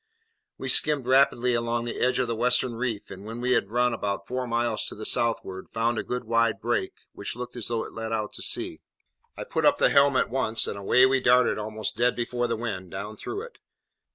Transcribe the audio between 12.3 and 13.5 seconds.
the wind, down through